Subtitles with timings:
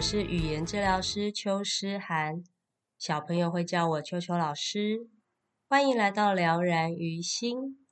[0.00, 2.42] 我是语言治疗师邱诗涵，
[2.96, 5.10] 小朋友会叫我邱邱老师。
[5.68, 7.86] 欢迎来到了然于心。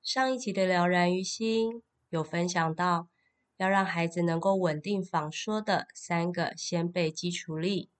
[0.00, 3.08] 上一集的了然于心有分享到，
[3.56, 7.90] 要让孩子能够稳定仿说的三个先备基础力。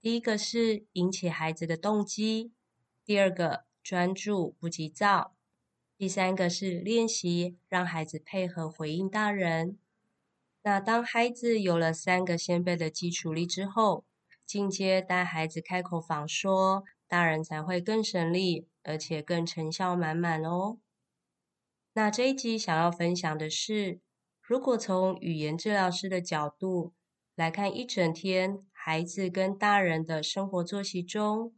[0.00, 2.52] 第一个是引起孩子的动机，
[3.04, 5.34] 第二个专注不急躁，
[5.98, 9.78] 第三个是练习让孩子配合回应大人。
[10.64, 14.04] 那当孩子有了三个先辈的基础力之后，
[14.46, 20.78] 进阶带孩子开口仿说，大人才会更省力，而且更成效满满哦。
[21.94, 24.00] 那这一集想要分享的是，
[24.40, 26.94] 如果从语言治疗师的角度
[27.34, 31.54] 来看，一整天孩子跟大人的生活作息中，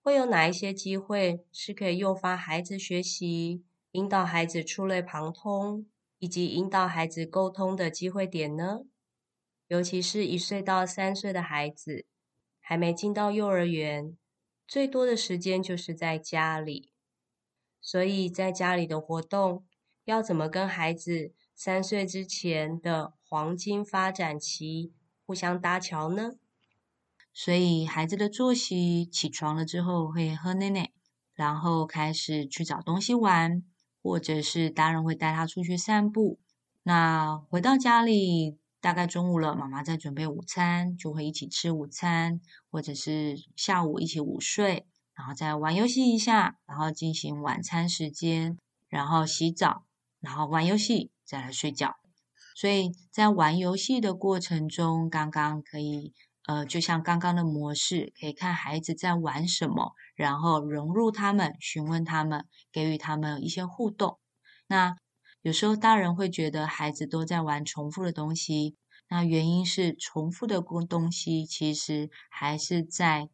[0.00, 5.86] 会有哪一些机会是可以诱发孩子学习，引导孩子触类旁通，
[6.18, 8.80] 以及引导孩子沟通的机会点呢？
[9.68, 12.06] 尤其是一岁到三岁的孩子，
[12.60, 14.16] 还没进到幼儿园，
[14.66, 16.92] 最多的时间就是在家里。
[17.80, 19.64] 所以在家里的活动，
[20.04, 24.92] 要怎么跟孩子三岁之前的黄金发展期
[25.24, 26.32] 互相搭桥呢？
[27.32, 30.92] 所以孩子的作息，起床了之后会喝奶奶，
[31.34, 33.62] 然后开始去找东西玩。
[34.06, 36.38] 或者是大人会带他出去散步，
[36.84, 42.40] 那回到家里大概中午了，妈妈在准备午餐，就会一起吃午餐，
[42.70, 48.56] 或者是下午一起午睡，然后再玩游戏一下，然后进行晚餐时间，
[48.88, 49.82] 然后洗澡，
[50.20, 51.96] 然后玩游戏，再来睡觉。
[52.54, 56.14] 所以在玩游戏的过程中，刚刚可以。
[56.46, 64.18] 呃，就像刚刚的模式，可以看孩子在玩什么，然后融入他们，询问他们，给予他们一些互动。
[64.68, 64.96] 那
[65.42, 68.76] 有时候大人会觉得孩子都在玩重复的东西，
[69.08, 73.28] 那原因是重复的东西其实还是在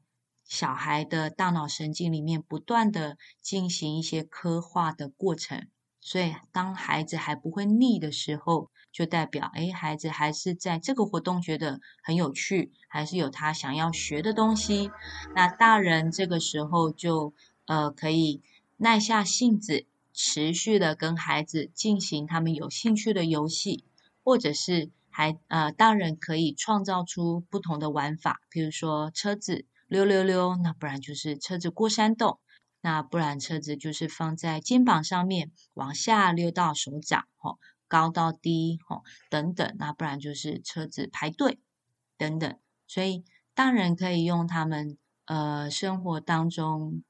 [0.45, 5.69] 小孩的大脑神经里面不断的进行一些刻画的过程。
[6.05, 14.91] 所以，当孩子还不会腻的时候，就代表，哎，孩子还是在这个活动觉得很有趣，还是有他想要学的东西。
[15.37, 17.33] 那大人这个时候就，
[17.67, 18.43] 呃，可以
[18.79, 23.84] 耐下性子，持续的跟孩子进行他们有兴趣的游戏，
[24.25, 32.41] 或者是还，呃，大人可以创造出不同的玩法，比如说车子溜溜溜，那不然就是车子过山洞。
[32.82, 39.75] 那不然车子就是放在肩膀上面，往下溜到手掌，吼，高到低，吼，等等。
[39.78, 41.60] 那不然就是车子排队，
[42.19, 42.59] 等等。
[42.88, 47.04] 所以大人可以用他们呃生活当中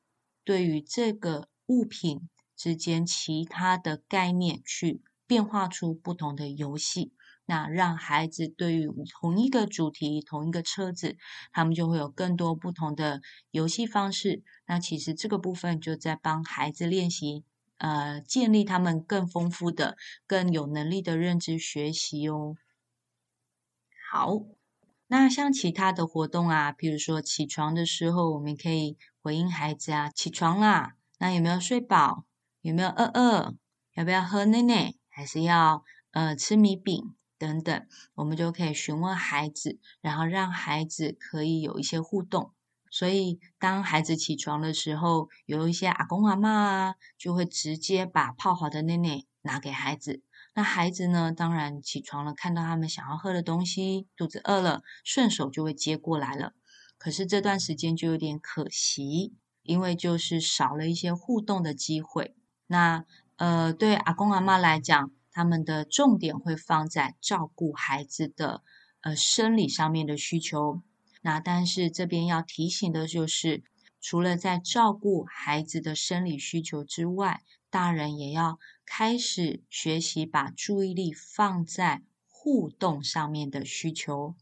[0.44, 7.14] 对于这个物品之间其他的概念去变化出不同的游戏。
[7.52, 11.18] 那让孩子对于同一个主题、同一个车子，
[11.52, 13.20] 他们就会有更多不同的
[13.50, 14.42] 游戏方式。
[14.64, 17.44] 那其实这个部分就在帮孩子练习，
[17.76, 22.56] 呃，建立他们更丰富的、更有能力的认知学习哦。
[24.10, 24.30] 好，
[25.08, 32.24] 那像其他的活动啊，比如说起床的时候，我们可以回应孩子啊，起床啦，那有没有睡饱？
[32.62, 33.54] 有没有饿饿？
[33.92, 34.94] 要不要喝奶奶？
[35.10, 37.14] 还是要呃吃米饼？
[37.42, 42.52] 等等，我们就可以询问孩子，然后让孩子可以有一些互动。
[42.88, 50.22] 所以，当孩子起床的时候，有一些阿公阿嬷啊，就会直接把泡好的奶奶拿给孩子。
[50.54, 56.52] 那孩子呢，当然起床了，看到他们想要喝的东西，肚子饿了，顺手就会接过来了。
[56.96, 59.34] 可是这段时间就有点可惜，
[59.64, 62.36] 因为就是少了一些互动的机会。
[62.68, 63.04] 那
[63.36, 68.62] 呃，对阿公阿嬷来讲，他们的重点会放在照顾孩子的
[69.00, 70.82] 呃生理上面的需求。
[71.22, 73.64] 那但是这边要提醒的就是，
[74.00, 84.34] 除了在照顾孩子的生理需求之外，大人也要开始学习把注意力放在互动上面的需求。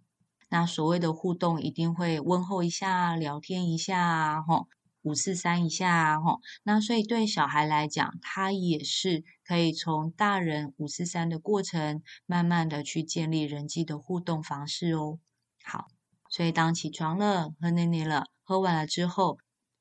[0.49, 4.67] 那所谓的互动，一定会问候一下、聊天一下，吼，
[5.03, 15.19] 五四三一下啊，吼，那所以对小孩来讲，他也是可以从大人五四三的过程，慢慢的去建立人际的互动方式哦。
[15.65, 15.87] 好，
[16.29, 19.39] 所以当起床了，喝奶奶了，喝完了之后，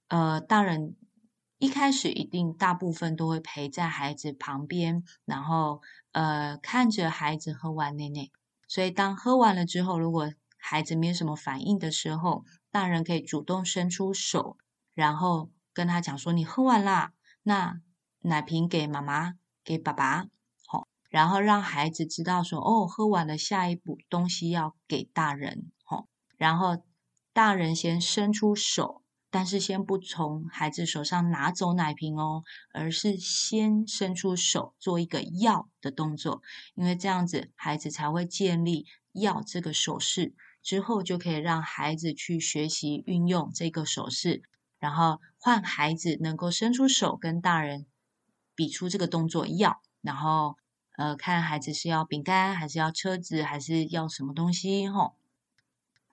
[0.07, 0.95] 呃，大人
[1.57, 5.81] 一开始一定大部分都会陪在孩子旁边，然后
[6.13, 8.30] 呃看着孩子喝完奶奶。
[8.69, 14.56] 所以当喝完了之后，如果孩子没有什么反应的时候，大人可以主动伸出手。
[15.00, 17.13] 然后跟他讲说：“你喝完啦，
[17.44, 17.80] 那
[18.19, 20.25] 奶瓶给妈妈，给爸爸，
[20.68, 20.90] 好。
[21.10, 26.10] 然后让孩子知道说：哦，喝完了，下一步东西要给大人，好。
[26.36, 26.84] 然后
[27.31, 32.44] 大人先伸出手，但是先不从孩子手上拿走奶瓶哦，
[32.74, 36.42] 而是先伸出手做一个要的动作，
[36.75, 44.44] 因为这样子孩子才会建立要这个手势，之后就可以让孩子去学习运用这个手势。”
[44.79, 47.85] 然后换孩子能够伸出手跟大人
[48.55, 50.55] 比出这个动作要，然后
[50.95, 55.15] 呃看孩子是要饼干还是要车子还是要什么东西吼。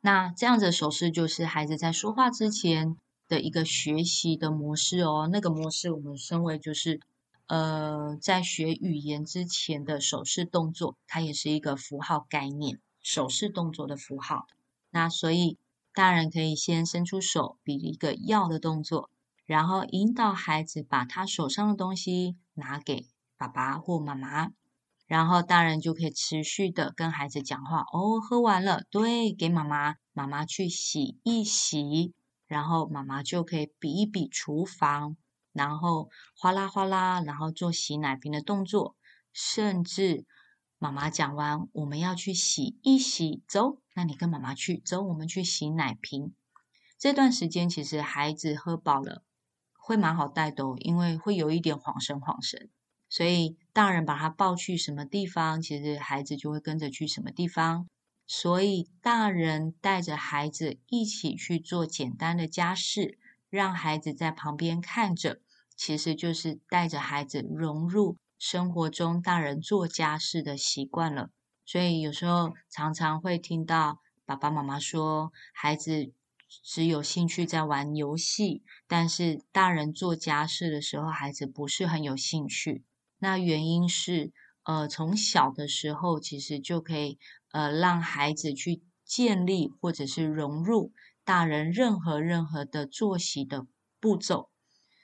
[0.00, 2.96] 那这样子手势就是孩子在说话之前
[3.28, 5.28] 的一个学习的模式哦。
[5.32, 7.00] 那个模式我们称为就是
[7.46, 14.48] 呃在学语言之前的手势动作，它也是一个符号概念，手势动作的符号。
[14.90, 15.56] 那所以。
[15.96, 19.08] 大人可以先伸出手，比一个要的动作，
[19.46, 23.06] 然后引导孩子把他手上的东西拿给
[23.38, 24.50] 爸爸或妈妈，
[25.06, 27.80] 然后大人就可以持续的跟孩子讲话。
[27.94, 32.12] 哦，喝完了，对，给妈妈，妈妈去洗一洗，
[32.46, 35.16] 然后妈妈就可以比一比厨房，
[35.54, 38.96] 然后哗啦哗啦，然后做洗奶瓶的动作，
[39.32, 40.26] 甚至。
[40.78, 46.34] 妈妈讲完，我们要去洗一洗，走，那你跟妈妈去，走，我们去洗奶瓶。
[46.98, 49.22] 这段时间其实孩子喝饱了，
[49.72, 52.68] 会蛮好带的哦，因为会有一点晃神晃神，
[53.08, 57.88] 所以大人把他抱去什么地方，其实孩子就会跟着去什么地方。
[58.26, 63.18] 所以大人带着孩子一起去做简单的家事，
[63.48, 65.40] 让孩子在旁边看着，
[65.74, 68.18] 其实就是带着孩子融入。
[68.38, 71.30] 生活中大人做家事的习惯了，
[71.66, 76.12] 所以有时候常常会听到爸爸妈妈说，孩子
[76.62, 82.84] 只有兴趣在玩游戏，但是大人做家事的时候，孩子不是很有兴趣。
[83.18, 84.32] 那原因是，
[84.62, 87.18] 呃，从小的时候其实就可以，
[87.50, 90.92] 呃，让孩子去建立或者是融入
[91.24, 93.66] 大人任何任何的作息的
[93.98, 94.50] 步骤，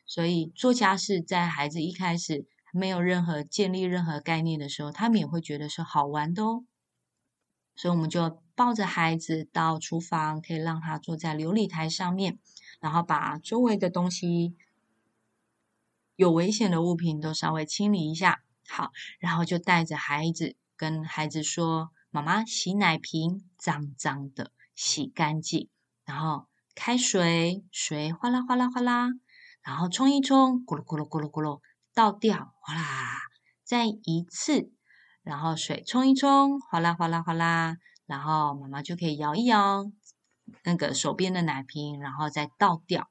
[0.06, 2.46] 所以做家事在孩子一开始。
[2.74, 6.64] 没有任何建立任何概念的时候，他们也会觉得是好玩的哦。
[7.76, 12.38] 所以我们就抱着孩子到厨房，可以让他坐在琉璃台上面，
[12.80, 14.56] 然后把周围的东西、
[16.16, 18.42] 有危险的物品都稍微清理一下。
[18.66, 25.68] 好，然后就带着孩子跟孩子说：“妈妈洗奶瓶脏脏的，洗干净。
[26.06, 29.10] 然后开水，水哗啦哗啦哗啦，
[29.60, 31.60] 然后冲一冲，咕噜咕噜咕噜咕噜。”
[31.94, 33.18] 倒掉，哗啦，
[33.64, 34.70] 再一次，
[35.22, 37.76] 然后水冲一冲，哗啦哗啦哗啦，
[38.06, 39.84] 然后妈妈就可以摇一摇
[40.62, 43.08] 那个手边的奶瓶，然后再倒掉。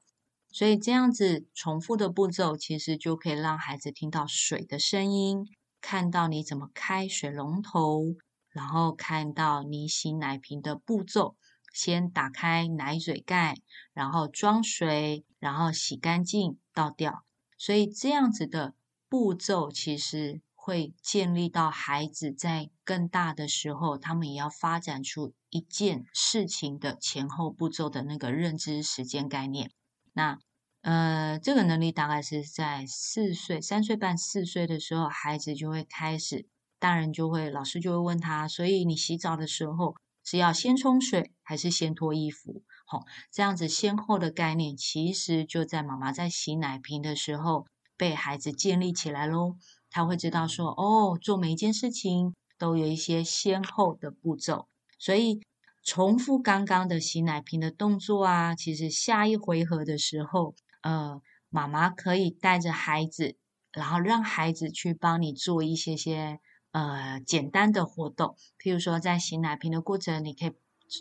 [0.50, 5.46] 所以这样子重复的步骤，其实就可以让孩子听到水的声音，
[5.82, 8.02] 看到你怎么开水龙头，
[8.50, 11.36] 然后看到你洗奶瓶的步骤：
[11.74, 13.56] 先打开奶嘴盖，
[13.92, 17.24] 然后装水，然后洗干净，倒掉。
[17.58, 18.74] 所以这样子的
[19.12, 29.70] 步骤，其实会建立到孩子在更大的时候，他们也要发展出一件事情的前后步骤的那个认知时间概念。
[30.14, 30.38] 那
[30.80, 36.46] 呃，这个能力大概是在四岁、三岁半、四岁的时候，孩子就会开始，
[36.78, 42.62] 大人就会，老师就会问他，所以你洗澡的时候是要先冲水还是先脱衣服？
[42.86, 47.66] 好这样子先后的概念，其实就在妈妈在洗奶瓶的时候
[48.02, 49.54] 被孩子建立起来喽。
[49.88, 54.66] 他会知道说，哦，做每一件事情都有一些先后的步骤，
[54.98, 55.40] 所以
[55.84, 63.36] 重复刚刚的洗奶瓶的动作啊，其实下一回合的时候，呃，妈妈可以带着孩子，
[63.70, 66.40] 然后让孩子去帮你做一些些
[66.72, 70.52] 呃简单的活动，譬如说在洗奶瓶的过程，你可以。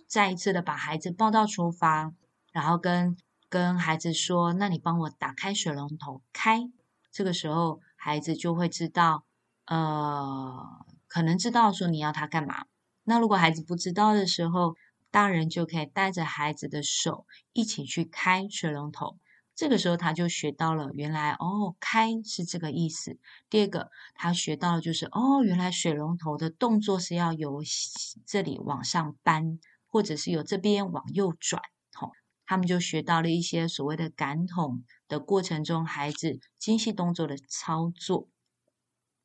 [0.07, 2.15] 再一次的把孩子抱到厨房，
[2.53, 3.17] 然后跟
[3.49, 6.69] 跟孩子说：“那你帮我打开水龙头，开。”
[7.11, 9.25] 这个时候，孩子就会知道，
[9.65, 12.65] 呃，可能知道说你要他干嘛。
[13.03, 14.75] 那如果孩子不知道的时候，
[15.11, 19.17] 大人就可以带着孩子的手一起去开水龙头。
[19.53, 23.17] 这个时候他就学到了，原来哦，开是这个意思。
[23.49, 27.61] 第二个，他学到的就是哦，原来水龙头的动作是要由
[28.25, 31.61] 这里往上搬，或者是由这边往右转。
[32.51, 38.27] 他们就学到了一些所谓的感统的过程中，孩子精细动作的操作。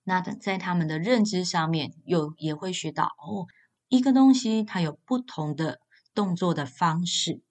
[0.04, 3.48] 那在他们的认知上面，又也会学到哦，
[3.88, 5.80] 一个东西它有不同的
[6.14, 7.42] 动作的方式，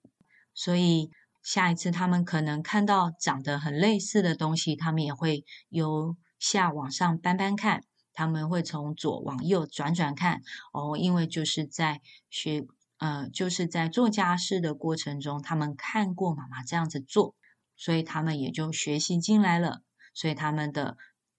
[0.54, 1.10] 所以。
[1.42, 10.40] 下一次他们可能看到长得很类似的东西，他们也会由下往上搬搬看，他们会从左往右转转看
[10.72, 12.66] 哦，因为就是在学，
[12.98, 17.34] 呃，就是在做家事的过程中，他们看过妈妈这样子做，
[17.76, 19.82] 所以他们也就学习进来了，
[20.14, 20.96] 所以他们的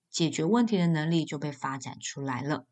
[0.10, 2.66] 解决问题的能力就被发展出来了。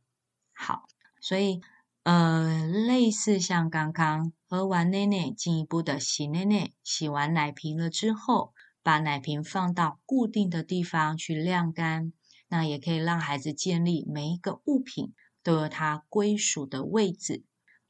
[0.53, 0.87] 好，
[1.19, 1.61] 所以。
[2.07, 12.13] 呃，类似像刚刚喝完奶奶，进一步的洗奶奶，洗完奶瓶了之后，把奶瓶放到固定的地方去晾干，
[12.47, 17.43] 那也可以让孩子建立每一个物品都有它归属的位置。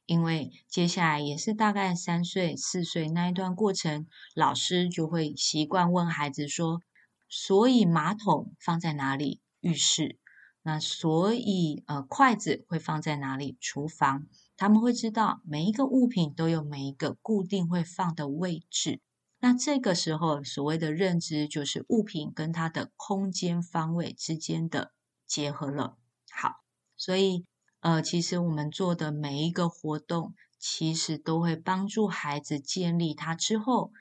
[0.06, 6.80] 因为接下来也是大概三岁、四岁那一段过程，老师就会习惯问孩子说
[7.28, 9.40] ：“所以马桶放在哪里？
[9.60, 10.18] 浴室。”
[10.62, 13.56] 那所以，呃，筷子会放在哪里？
[13.60, 19.00] 厨房，他们会知道每一个物品都有每一个固定会放的位置。
[19.38, 24.92] 那这个时候，所谓的认知就是物品跟它的空间方位之间的
[25.24, 25.98] 结合了。
[26.32, 26.64] 好，
[26.96, 27.44] 所以，
[27.86, 33.92] 呃，其实我们做的每一个活动，其实都会帮助孩子建立他之后。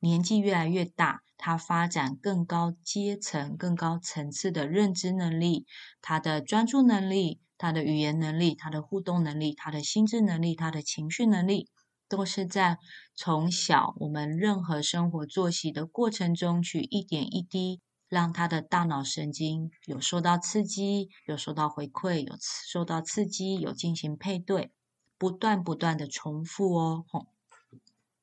[0.00, 5.64] 年纪越来越大，他发展更高阶层、更高层次的认知能力，
[6.02, 11.70] 他的专注能力、他的语言能力、他的互动能力、他的心智能力、他的情绪能力，
[12.10, 12.76] 都是在
[13.14, 24.70] 从小我们任何生活作息的过程中去一点一滴，让他的大脑神经有受到刺激、有受到回馈、有受到刺激、有进行配对，
[25.18, 27.04] 不断不断的重复哦。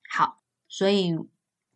[0.09, 1.17] 好，所以。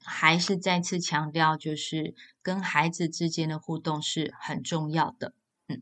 [0.10, 5.34] 还是再次强调，就是跟孩子之间的互动是很重要的。
[5.68, 5.82] 嗯，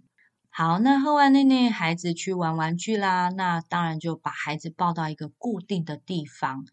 [0.50, 3.29] 好，那喝完奶奶，孩子去玩玩具啦。
[3.29, 6.65] 那当然就把孩子抱到一个固定的地方。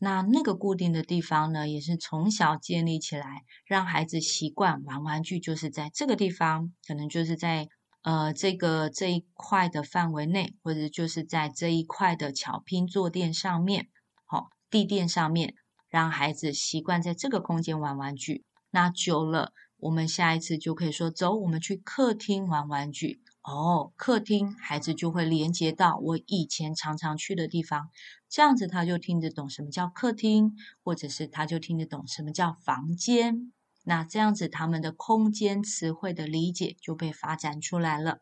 [0.00, 7.68] 那那个固定的地方呢，也是从小建立起来，让孩子习惯玩玩具，就是在这个地方，可能就是在
[8.02, 13.88] 呃这个这一块的范围内，或者就是在这一块的巧拼坐垫上面，
[14.24, 15.54] 好、地垫上面。
[15.90, 27.88] 让孩子习惯在这个空间玩玩具，那久了，我们下一次就可以说：“走，我们去客厅玩玩具。”哦，客厅，孩子就会连接到我以前常常去的地方，
[28.28, 33.50] 这样子他就听得懂什么叫客厅，或者是他就听得懂什么叫房间。
[33.84, 38.18] 那这样子，他们的空间词汇的理解就被发展出来了。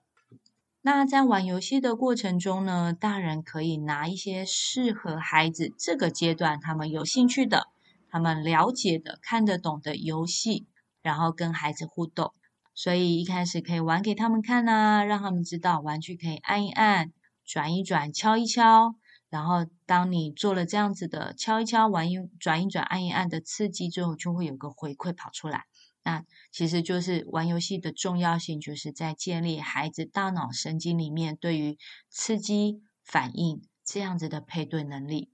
[0.81, 7.67] 那在玩游戏的过程中呢，大人可以拿一些适合孩子这个阶段他们有兴趣的、
[8.09, 10.69] 他们了解的、看得懂的游戏，
[11.03, 12.33] 然后跟孩子互动。
[12.77, 17.11] 所以一开始可以玩给他们看啊，让他们知道玩具可以按一按、
[17.45, 18.95] 转一转、敲一敲。
[19.29, 25.65] 然后当你做了这样子的敲一敲、玩一转一转、按一按的刺激之后，就会有个回馈跑出来。
[26.05, 31.79] 那其实就是玩游戏的重要性，就是在建立孩子大脑神经里面对于
[32.09, 35.31] 刺激反应这样子的配对能力。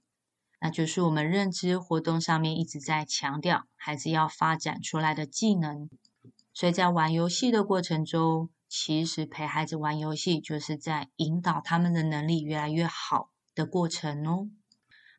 [0.59, 5.89] 那就是我们认知活动上面一直在强调孩子要发展出来的技能。
[6.53, 14.47] 所以在玩游戏的过程中，其实陪孩子玩游戏就是在引导他们的能力越来越好的过程哦。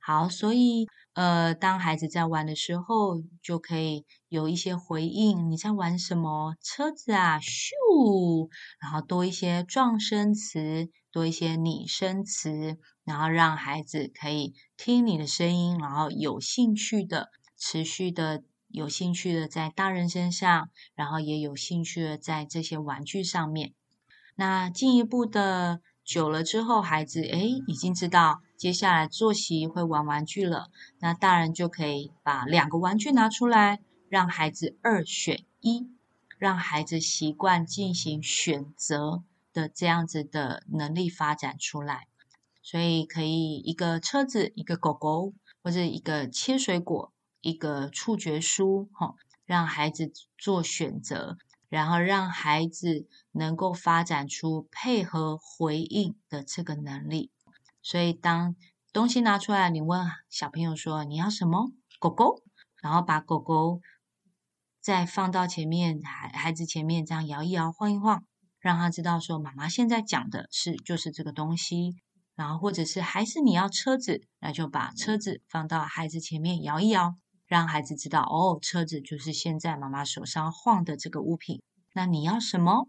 [0.01, 0.87] 好，所以。
[1.15, 5.49] 呃，当孩子在玩的时候，就可以有一些回应。
[5.49, 6.57] 你在玩什么？
[6.61, 8.49] 车子啊，咻！
[8.81, 18.43] 然后多一些撞声词，多一些拟声词，然后让孩子可以听你的声音，然后有兴趣的、持续的、
[18.75, 23.73] 有兴趣的在大人身上，然后也有兴趣的在这些玩具上面。
[24.35, 25.81] 那进一步的。
[26.05, 30.69] 久了之后，孩子诶已经知道接下来坐席会玩玩具了。
[31.01, 35.89] 那大人就可以把两个玩具拿出来，让孩子二选一，
[36.37, 39.23] 让孩子习惯进行选择
[39.55, 42.07] 的这样子的能力发展出来。
[42.63, 47.14] 所以可以一个车子，一个狗狗，或者一个切水果，
[47.45, 51.39] 一个触觉书，哈，让孩子做选择。
[51.71, 57.33] 然后让孩子能够发展出配合回应的这个能力。
[57.83, 58.55] 所以当
[58.93, 62.45] 东西拿出来，你问小朋友说：“你要什么？”狗狗，
[62.81, 63.81] 然后把狗狗
[64.81, 68.23] 再放到前面孩孩子前面，这样摇一摇，晃一晃，
[68.61, 71.97] 让他知道说妈妈现在讲的是就是这个东西。
[72.37, 81.63] 然后或者是还是你要车子，那就把车子放到孩子前面摇一摇，让孩子知道哦，车子就是现在妈妈手上晃的这个物品。
[81.93, 82.89] 那你要什么？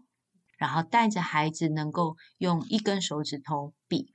[0.56, 4.14] 然后带着孩子能够用一根手指头比，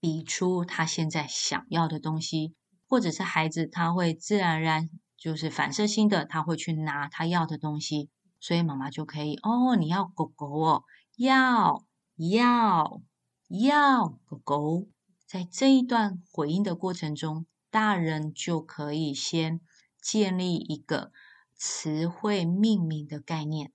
[0.00, 2.56] 比出他现在想要的东西，
[2.88, 10.82] 或者是孩子他会自然而然就是反射性的他会去拿他要的东西，所以妈妈就可以哦，你要狗狗哦，
[11.16, 11.84] 要
[12.16, 13.00] 要
[13.48, 14.88] 要狗狗。
[15.26, 19.60] 在这一段回应的过程中，大人就可以先
[20.00, 21.10] 建立一个
[21.56, 23.72] 词汇命名的概念。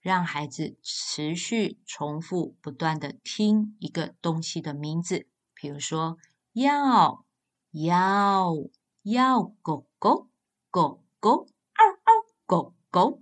[0.00, 6.16] 让孩子持续重复不断的听一个东西的名字，比如说
[6.52, 7.26] 要
[7.72, 8.54] 要
[9.02, 10.30] 要狗狗
[10.70, 12.12] 狗狗嗷嗷
[12.46, 13.20] 狗狗。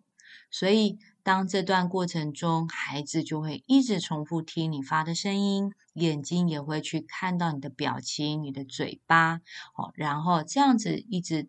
[0.50, 9.40] 所以当这段过程中，孩子就会一直重复听你发的声音，眼睛也会去看到你的表情、你的嘴巴，
[9.76, 11.48] 哦，然后这样子一直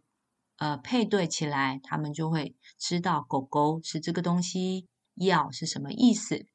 [0.58, 4.88] 呃配对起来，他们就会知道狗狗是这个东西。
[5.16, 6.46] 要是什么意思？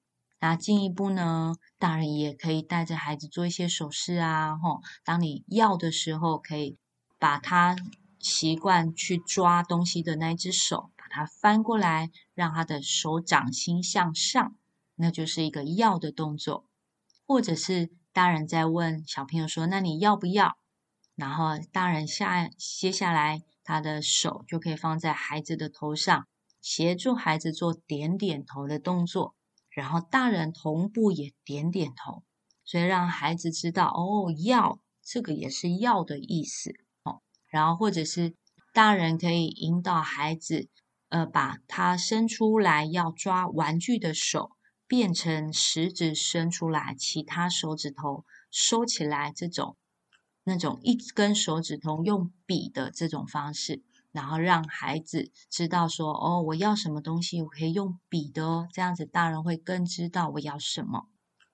[0.40, 1.54] 那进一步呢？
[1.78, 4.80] 大人也可以带着孩子做一些手势啊，吼！
[5.04, 6.78] 当你要的时候，可以
[7.18, 7.76] 把他
[8.18, 14.56] 习惯去抓东西的那只手，它翻过来，让他的手掌心向上，
[14.96, 16.66] 那就是一个要的动作。
[17.24, 20.58] 或者是大人在问小朋友说：“那你要不要？”
[21.14, 26.26] 然后大人下接下来，他的手就可以放在孩子的头上。
[26.60, 29.34] 协助孩子做点点头的动作，
[29.68, 32.24] 然后大人同步也点点头，
[32.64, 37.20] 所以让孩子知道哦，要这个也是要的意思哦。
[37.48, 38.34] 然后或者是
[38.72, 40.70] 大人可以引导孩子，
[41.14, 44.50] 呃，把他伸出来要抓玩具的手
[44.88, 49.76] 变成食指伸出来，其他手指头收起来，这种
[50.42, 53.84] 那种一根手指头用笔的这种方式。
[54.10, 61.06] 然后让孩子知道说，哦，我要什么东西，我可以用笔的哦，这样子大人会更知道我要什么。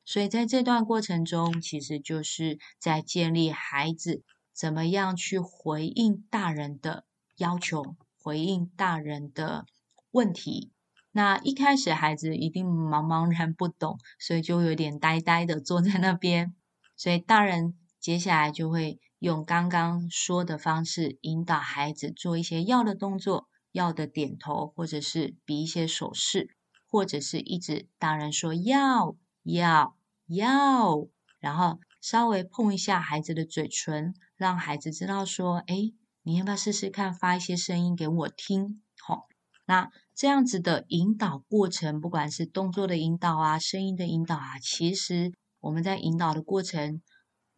[0.07, 4.23] 所以在这段过程中，其实就是在建立孩子
[4.55, 7.05] 怎么样去回应大人的
[7.37, 9.67] 要求，回应大人的
[10.11, 10.71] 问题。
[11.13, 16.55] 那一开始孩子一定茫茫然不懂，所以就有点呆呆的坐在那边。
[16.97, 19.01] 所以大人接下来就会。
[19.21, 26.57] 用刚刚说的方式引导孩子做一些要的动作，要的点头，或者是比一些手势，
[26.87, 29.95] 或者是一直大人说要要
[30.27, 31.07] 要，
[31.39, 38.83] 然后稍微碰一下孩子的嘴唇，让孩子知道说，哎，你要不要试试看发一些声音给我听？
[39.01, 39.27] 好，
[39.67, 47.01] 那这样子的引导过程，不管是动作的引导啊，声音的引导啊，其实我们在引导的过程。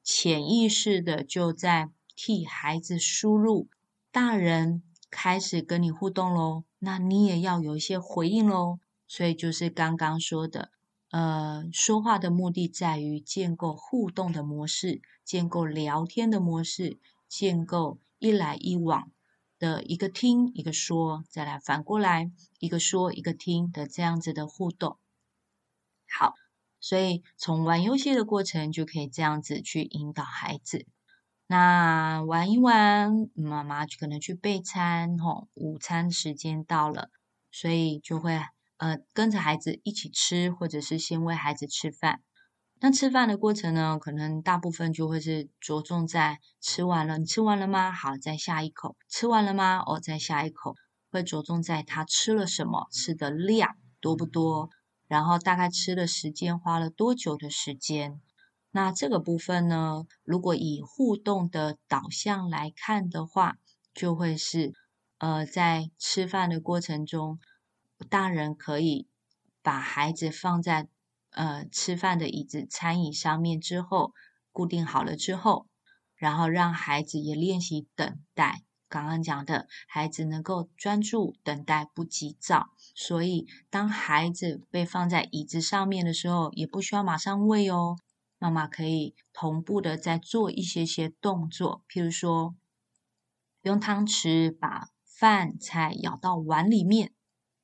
[0.04, 3.68] 潜意识的就在替孩子输入，
[4.10, 8.80] 大人开始跟你互动喽，那你也要有一些回应喽。
[9.06, 10.72] 所以就是刚刚说的，
[11.12, 16.98] 呃，说话的目的在于建构互动的模式，建构聊天的模式，
[17.28, 19.10] 建构一来一往
[19.58, 22.30] 的一个听一个说，再来反过来
[22.60, 24.98] 一个说一个听的这样子的互动。
[26.08, 26.34] 好。
[26.84, 30.84] 所以，从玩游戏的过程就可以这样子去引导孩子。
[31.46, 37.08] 那玩一玩，妈妈就可能去备餐，吼，午餐时间到了，
[37.52, 38.40] 所以就会
[38.78, 42.20] 呃跟着孩子一起吃，或者是先喂孩子吃饭。
[42.84, 47.92] 那吃饭的过程呢，可能大部分就会是着重在吃完了，你吃完了吗？
[47.92, 48.96] 好，再下一口。
[49.08, 49.78] 吃完了吗？
[49.86, 50.74] 哦，再下一口。
[51.08, 54.68] 会着重在他吃了什么，吃的量多不多。
[55.06, 58.20] 然后大概吃的时间花了多久的时间？
[58.72, 63.58] 那这个部分呢，如果以互动的导向来看的话，
[63.94, 64.72] 就会是，
[65.18, 67.38] 呃，在吃饭的过程中，
[68.10, 69.06] 大人可以
[69.62, 70.88] 把孩子放在
[71.32, 74.12] 呃吃饭的椅子、餐椅上面之后，
[74.50, 75.66] 固定好了之后，
[76.14, 78.62] 然后让孩子也练习等待。
[78.88, 87.96] 刚刚讲的孩子能够专注等待，不急躁，所以当孩子被放在椅子上面的时候，也不需要马上喂哦。
[88.38, 92.54] 妈妈可以同步的再做一些些动作，譬如说
[93.62, 97.12] 用汤匙把饭菜舀到碗里面，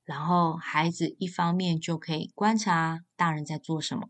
[0.08, 4.08] 然后孩子一方面就可以观察大人在做什么，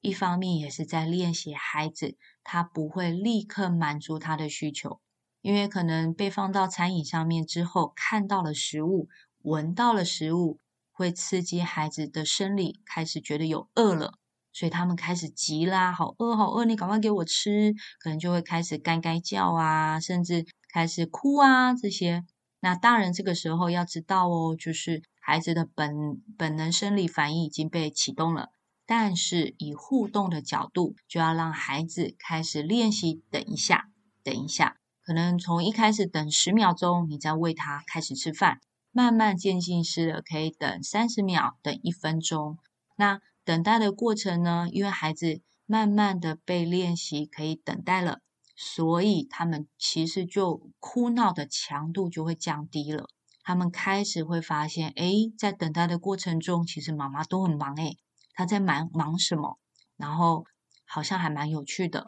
[0.00, 5.00] 一方面也是在练习孩子，他不会立刻满足他的需求。
[5.42, 9.08] 因为可能被放到餐椅上面之后，看到了食物，
[9.42, 10.60] 闻到了食物，
[10.92, 14.12] 会刺激孩子的生理，开始觉得有饿了，
[14.52, 22.22] 所以他们开始急啦，好饿好饿，你赶快给我吃，可能就会开始该该叫啊，甚至开始哭啊这些。
[22.60, 28.48] 那大人这个时候要知道哦，就是孩子的本本能生理反应已经被启动了。
[28.84, 33.22] 但是以互动的角度，就要让孩子开始练习。
[33.30, 33.84] 等一下，
[34.24, 38.58] 等一下，可能从一开始等十秒钟，你再喂他开始吃饭，
[38.90, 42.58] 慢慢渐进式的可以等三十秒，等一分钟。
[42.96, 44.66] 那等待的过程呢？
[44.72, 48.18] 因为孩子慢慢的被练习可以等待了，
[48.56, 53.06] 所以他们其实就哭闹的强度就会降低了。
[53.50, 57.98] 他们开始会发现，诶，在等待的过程中，其实妈妈都很忙诶。
[58.32, 59.58] 他在忙忙什么？
[59.96, 60.44] 然后
[60.86, 62.06] 好像还蛮有趣的，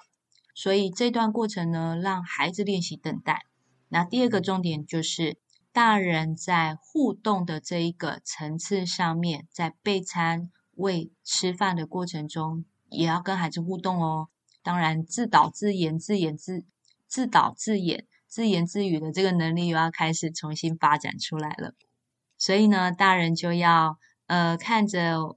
[0.55, 3.45] 所以这段过程呢，让孩子练习等待。
[3.89, 5.37] 那第二个重点就是，
[5.73, 14.29] 大人在互动的这一个层次上面，在备餐、喂吃饭的过程中，也要跟孩子互动哦。
[14.63, 16.65] 当然，自导自演、自演自
[17.09, 21.75] 自导自演、自言自语的这个能力又要开始重新发展出来了。
[22.39, 25.37] 所以呢，大人就要呃看着。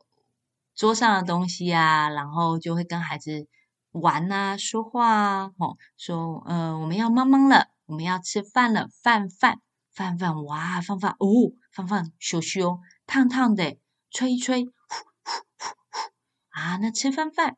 [0.77, 3.47] 桌上的东西啊，然后就会跟孩子
[3.91, 9.61] 玩啊，说话啊，吼，说，呃，我们要妈妈了，我们要吃饭了，饭饭
[9.93, 13.77] 饭饭，哇，饭饭哦，饭饭羞羞，烫烫的，
[14.11, 14.71] 吹一吹，呼
[15.23, 16.11] 呼呼呼，
[16.49, 17.55] 啊，那吃饭饭，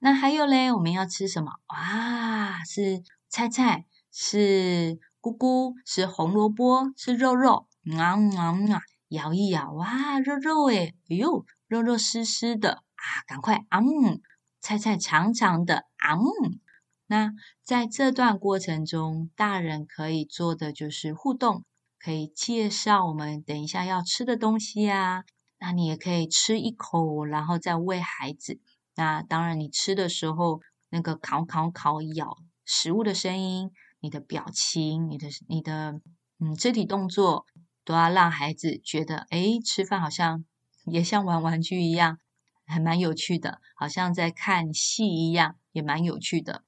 [0.00, 1.52] 那还有嘞，我们要吃什么？
[1.68, 3.86] 哇，是菜菜，
[4.18, 7.66] 是菇菇，是红萝卜，是肉肉，
[7.98, 11.44] 啊啊啊，摇一摇，哇，肉肉诶，哎呦。
[11.68, 13.80] 肉肉湿湿的啊，赶快啊！
[13.80, 14.20] 嗯，
[14.60, 16.14] 菜菜长长的啊！
[16.14, 16.60] 嗯，
[17.08, 17.32] 那
[17.64, 21.64] 在这段过程中，大人可以做的就是互动，
[21.98, 25.24] 可以介绍我们等一下要吃的东西啊。
[25.58, 28.60] 那你也可以吃一口，然后再喂孩子。
[28.94, 36.00] 那当然，你吃的时候，那个烤烤烤咬食物的声音，你的表情，你的你的
[36.38, 37.46] 嗯肢体动作，
[37.84, 40.44] 都要让孩子觉得，诶，吃饭好像。
[40.88, 42.20] 也像玩玩具一样，
[42.64, 46.62] 还蛮有趣的，好像在看戏一样，也蛮有趣的。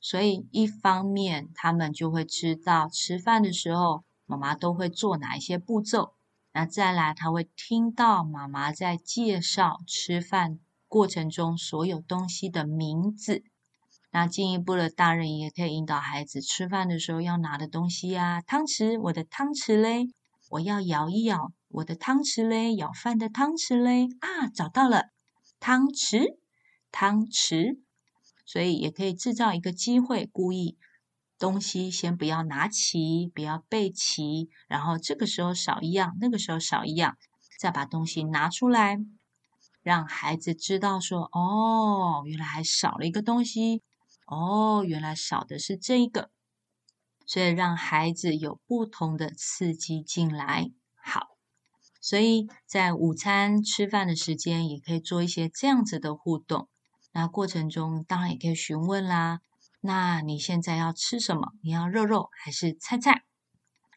[0.00, 6.14] 所以一方面，他们就会知道吃饭的时候，妈妈都会做哪一些步骤。
[6.52, 13.42] 那再来，他会听到妈妈在介绍吃饭过程中所有东西的名字。
[14.16, 20.06] 那进一步的，大人也可以引导孩子吃饭的时候要拿的东西啊，汤匙，我的汤匙嘞，
[20.50, 21.50] 我要摇一摇。
[21.68, 25.06] 我的汤匙嘞，舀饭的汤匙嘞，啊，找到了，
[25.58, 26.36] 汤匙，
[26.92, 27.80] 汤匙，
[28.46, 30.78] 所以也可以制造一个机会，故意
[31.36, 37.16] 东西先不要拿齐，不要备齐，然后这个时候少一样，那个时候少一样，
[37.58, 38.96] 再把东西拿出来，
[39.82, 43.82] 让孩子知道说，哦，原来还少了一个东西，
[44.26, 46.30] 哦，原来少的是这个，
[47.26, 51.28] 所以让孩子有不同的刺激进来，好。
[52.00, 56.68] 所以在午餐吃饭的时间，也可以做一些这样子的互动。
[57.12, 59.40] 那过程中当然也可以询问啦。
[59.80, 61.52] 那你现在要吃什么？
[61.62, 63.24] 你要肉肉还是菜菜？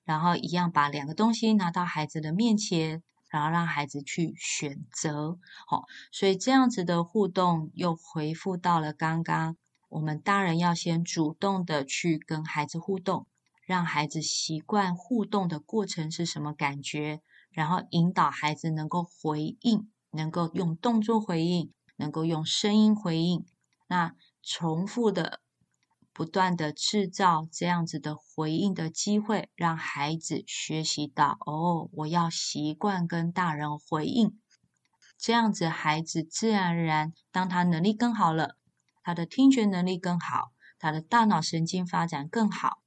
[0.05, 5.37] 然后一样把两个东西拿到孩子的面前，然后让孩子去选择。
[5.67, 9.57] 好，所以这样子的互动又回复到了刚刚，
[9.89, 13.27] 我们大人要先主动的去跟孩子互动，
[13.65, 17.21] 让孩子习惯互动的过程是什么感觉。
[17.51, 23.45] 然后引导孩子能够回应，能够用动作回应，能够用声音回应。
[23.87, 25.39] 那重复的、
[26.13, 34.37] 不断的制造这样子的回应的机会，让孩子学习到哦，我要习惯跟大人回应。
[35.17, 38.55] 这样子，孩子自然而然，当他能力更好了，
[39.07, 42.79] 他的听觉能力更好，他的大脑神经发展更好，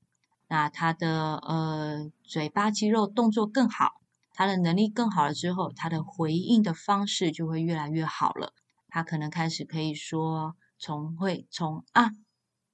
[0.48, 3.92] 那他的呃嘴巴肌肉动作更好。
[4.34, 8.52] 他的能力更好了之后，他的回应的方式就会越来越好了。
[8.88, 12.10] 他可能开始可以说，从会从啊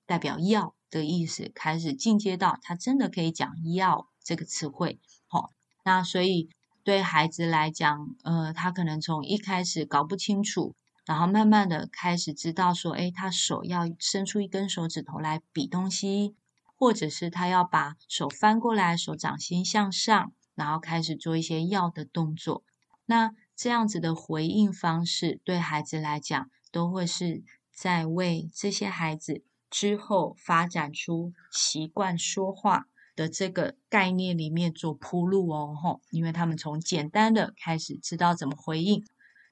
[0.06, 4.98] 代表要的意思开始进阶到他真的可以讲要这个词汇。
[5.28, 5.50] 好、哦，
[5.84, 6.48] 那所以
[6.82, 10.74] 对孩子来讲，呃，他可能从一开始搞不清楚，
[11.06, 16.34] 然后慢慢的开始知道说，诶，他手要伸出一根手指头来比东西，
[16.74, 20.32] 或者是他要把手翻过来，手掌心向上。
[20.56, 22.64] 然后开始做一些要的动作，
[23.04, 39.04] 那这样子的回应方式对孩子来讲，都会是在为这些孩子之后发展出习惯说话、的这个概念里面做铺路哦，吼，因为他们从简单的开始知道怎么回应，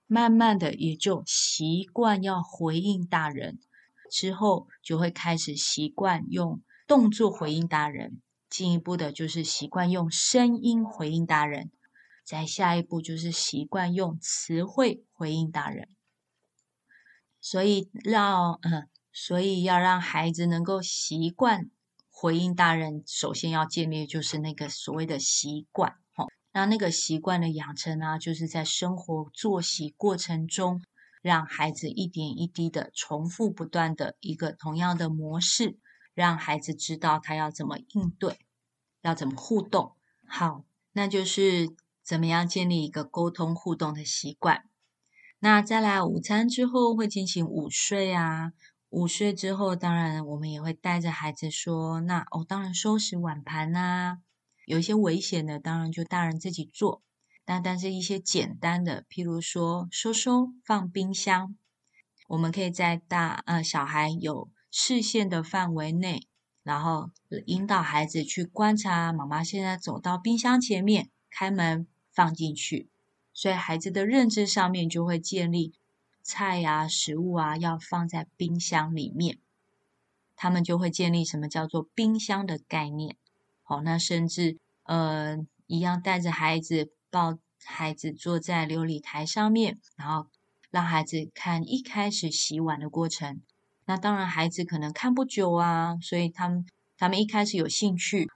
[0.07, 3.59] 慢慢的也就习惯要回应大人，
[4.11, 11.71] 之后就会开始习惯用动作回应大人，进一步的就是习惯用声音回应大人，
[12.25, 15.89] 再下一步就是习惯用词汇回应大人，
[17.41, 21.71] 所以让嗯，所以要让孩子能够习惯。
[22.17, 25.97] 回应大人，首先要建立就是那个所谓的习惯，
[26.57, 30.85] 那那个习惯的养成呢，就是在生活作息过程中，
[31.21, 35.81] 让孩子一点一滴的重复不断的一个同样的模式，
[36.15, 38.39] 让孩子知道他要怎么应对，
[39.03, 39.97] 要怎么互动。
[40.29, 44.63] 好，那就是怎么样建立一个沟通互动的习惯。
[45.41, 48.53] 那再来午餐之后会进行午睡啊。
[48.91, 54.19] 午睡之后，当然我们也会带着孩子说：“那哦，当然收拾碗盘、啊，
[54.65, 57.03] 有一些危险的，当然就大人自己做。
[57.45, 61.57] 但但是一些简单的，譬如说收收放冰箱，
[62.29, 66.27] 我们可以在大呃小孩有视线的范围内，
[66.63, 67.11] 然后
[67.47, 72.89] 引导孩子去观察妈妈现在走到冰箱前面，开门放进去，
[73.33, 75.75] 所以孩子的认知上面就会建立。”
[76.27, 79.41] 菜呀、食物啊，要放在冰箱里面，
[80.35, 83.19] 他们就会建立什么叫做冰箱的概念。
[83.65, 90.29] 好，那甚至呃，一样带着孩子抱孩子坐在琉璃台上面，然后
[90.71, 93.41] 让孩子看一开始洗碗的过程。
[93.87, 98.29] 那当然，孩子可能看不久啊，所以他们他们一开始有兴趣，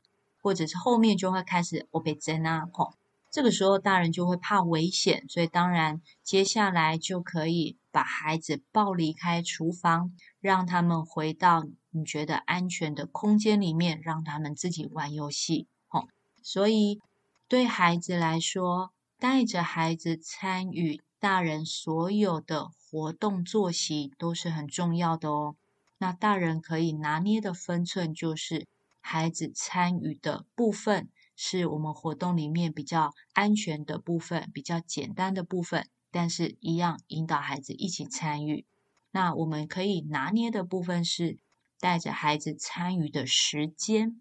[0.42, 2.94] 或者是后面就会开始欧贝珍啊，吼。
[3.30, 15.66] 这个时候，大人就会怕危险，所以当然接下来就可以把孩子抱离开厨房，让他们回到你觉得安全的空间里面，让他们自己玩游戏。
[15.88, 16.08] 哦，
[16.42, 17.00] 所以
[17.48, 25.56] 对孩子来说，带着孩子参与大人所有的活动作息都是很重要的哦。
[25.98, 28.66] 那大人可以拿捏的分寸，就是
[29.00, 31.08] 孩子参与的部分。
[31.40, 38.66] 是我们活动里面比较安全的部分，比较简单的部分，但是一样引导孩子一起参与。
[39.12, 41.38] 那我们可以拿捏的部分是
[41.80, 44.20] 带着孩子参与的时间。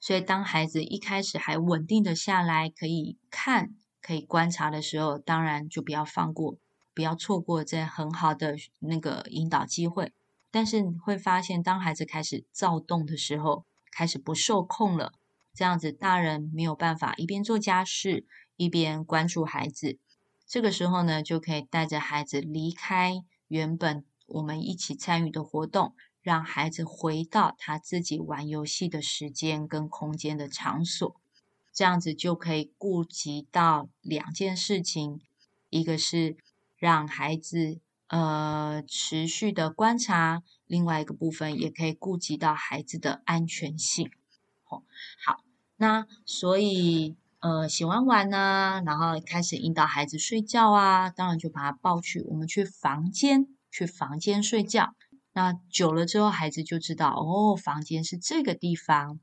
[0.00, 6.58] 所以当孩子一开始还稳定的下来，可以看、可以观察的时候，当然就不要放过，
[6.92, 10.12] 不要错过这很好的那个引导机会。
[10.50, 15.12] 但是你会发现，当孩子开始躁动的时候，开始不受控了。
[15.54, 18.26] 这样子，大人没有办法一边做家事
[18.56, 19.98] 一边关注孩子。
[20.46, 31.16] 这个时候呢，就可以带着孩子离开原本我们一起参与的活动，让孩子回到他自己玩游戏的时间跟空间的场所。
[31.72, 35.20] 这样子就可以顾及到两件事情：
[35.70, 36.36] 一个是
[36.76, 44.10] 让孩子呃持续的观察，另外一个部分也可以顾及到孩子的安全性。
[44.68, 44.82] 哦
[45.24, 45.42] 好，
[45.76, 54.94] 那所以呃，喜欢玩呢，然后开始引导孩子睡觉啊，当然就把他抱去，我们去房间，去房间睡觉。
[55.32, 59.18] 那久了之后，孩子就知道哦，房间是这个地方。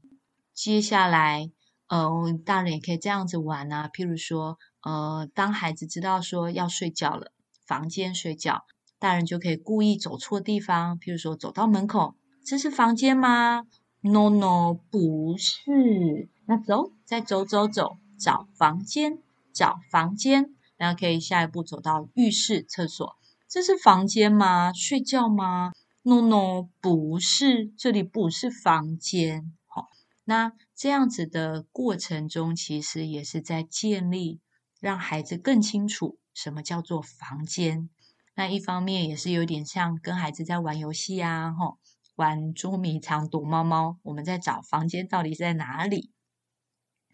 [0.53, 1.51] 接下来，
[1.87, 2.09] 呃，
[2.45, 7.31] 大人也可以这样子玩啊，譬如说，呃，当孩子知道说要睡觉了，
[7.65, 8.63] 房间睡觉，
[8.97, 13.63] 大人就可以故意走错地方，譬如说走到门口，这是房间吗
[14.01, 16.29] ？No no，不是。
[16.45, 19.19] 那走，再走走走，找房间，
[19.53, 20.55] 找房间。
[20.77, 23.17] 然后可以下一步走到浴室、厕所。
[23.49, 24.71] 这是房间吗？
[24.71, 25.73] 睡觉吗
[26.09, 29.55] ？No no，不是，这里不是房间。
[29.67, 29.89] 好，
[30.23, 34.39] 那这样子的过程中，其实也是在建立，
[34.79, 37.89] 让孩子更清楚什么叫做房间。
[38.33, 41.77] 那一方面也是有点像跟孩子在玩游戏啊，吼。
[42.15, 46.11] 玩捉迷藏、躲猫猫，我们在找房间到底在哪里？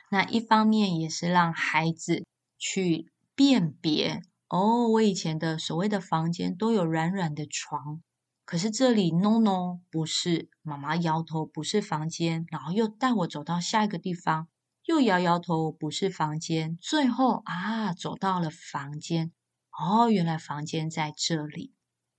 [0.10, 2.26] 那一方面也是让孩子
[2.58, 8.02] 去辨别哦，我以前的所谓的房间都有软软的床，
[8.46, 14.48] 可是这里 no no 不是，妈妈摇头不是房间，然后又带我走到下一个地方，
[14.86, 19.32] 又摇摇头不是房间，最后啊走到了房间，
[19.72, 21.74] 哦，原来房间在这里。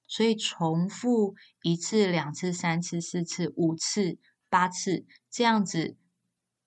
[0.09, 5.97] 所以重复一次、两次、三次、四次、五次、八次，这样子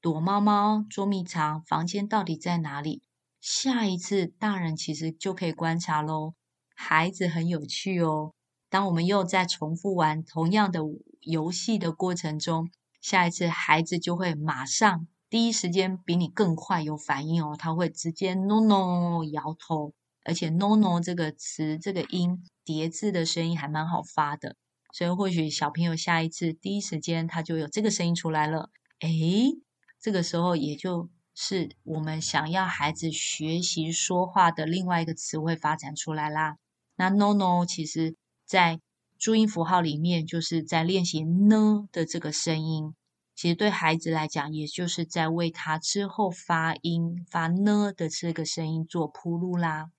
[0.01, 3.01] 躲猫猫、捉迷藏，房间到底在哪里？
[3.41, 6.33] 下一次大人其实就可以观察喽。
[6.75, 8.33] 孩子很有趣哦。
[8.69, 10.79] 当我们又在重复玩同样的
[11.21, 12.69] 游戏的过程中，
[13.01, 24.55] 下一次孩子就会马上第一时间比你更快有反应哦，他会直接 no no 摇头，而且 no no 这个词这个音叠字的声音还蛮好发的，
[24.93, 29.57] 所以或许小朋友下一次第一时间他就有这个声音出来了，诶，
[29.99, 36.57] 这个时候也就是我们想要孩子学习说话的另外一个词汇发展出来啦。
[36.95, 38.15] 那 no no 其实
[38.49, 38.81] 在
[39.19, 42.95] 注音符号里面就是在练习呢的这个声音，
[43.35, 49.91] 其实对孩子来讲，也就是在为他之后发音发呢的这个声音做铺路啦。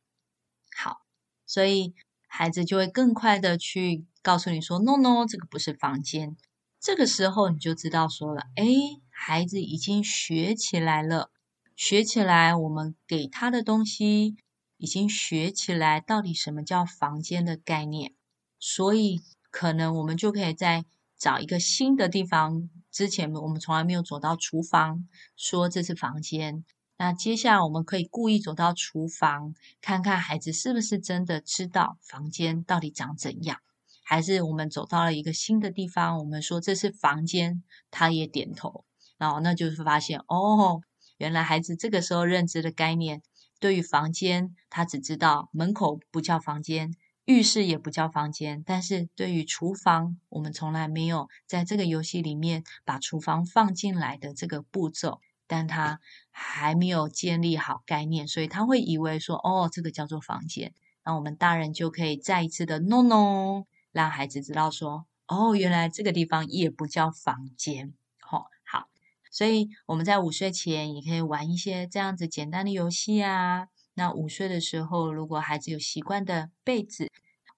[0.77, 1.03] 好，
[1.47, 1.95] 所以
[2.27, 6.37] 孩子就会更快的去告诉你说 no no，这个不是房间。
[6.81, 8.65] 这个时候你就知道说了，哎，
[9.11, 11.31] 孩子已经学起来了，
[11.77, 14.35] 学起来我们给他的东西
[14.77, 18.15] 已经学起来，到底什么叫房间的概念。
[18.61, 19.21] 所以，
[19.51, 20.85] 可能我们就可以在
[21.19, 22.71] 找一个新的地方。
[22.93, 26.65] 之前我们从来没有走到厨房，说这是房间。
[26.99, 33.59] 那接下来我们可以故意走到厨房，看看孩子是不是真的知道房间到底长怎样。
[34.05, 38.85] 还是我们走到了一个新的地方，我们说这是房间，他也点头。
[39.17, 40.81] 然后那就是发现，哦，
[41.17, 43.23] 原来孩子这个时候认知的概念，
[43.61, 46.93] 对于房间，他只知道门口不叫房间。
[47.31, 56.01] 浴室也不叫房间，但是对于厨房，我们从来没有在这个游戏里面把厨房放进来的这个步骤，但他
[56.33, 60.75] 还没有建立好概念，所以他会以为说，哦，这个叫做房间。
[61.05, 67.95] 那我们大人就可以再一次的 no no，让孩子知道说，哦，原来这个地方也不叫房间。
[68.19, 68.89] 好、哦，好，
[69.31, 73.69] 所以我们在午睡前也可以玩一些这样子简单的游戏啊。
[73.95, 77.11] 那午睡的时候，如果孩子有习惯的被子，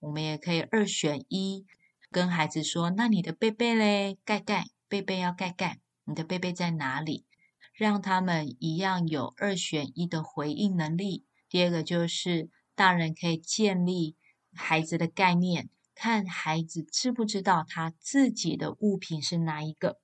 [0.03, 1.65] 我们也可以二选一，
[2.11, 4.19] 跟孩子说：“那你的被被嘞？
[4.25, 7.25] 盖盖，被被要盖盖，你的被被在哪里？”
[7.73, 11.25] 让他们一样有二选一的回应能力。
[11.49, 14.17] 第二个就是大人可以建立
[14.53, 20.01] 孩子的概念，看孩子知不知道他自己的物品是哪一个。